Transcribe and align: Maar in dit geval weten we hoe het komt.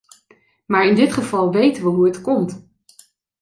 Maar 0.65 0.85
in 0.85 0.95
dit 0.95 1.13
geval 1.13 1.51
weten 1.51 1.83
we 1.83 1.89
hoe 1.89 2.07
het 2.07 2.21
komt. 2.21 2.67